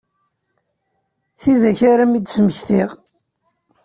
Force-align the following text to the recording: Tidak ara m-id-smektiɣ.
Tidak 1.39 1.79
ara 1.91 2.05
m-id-smektiɣ. 2.11 2.89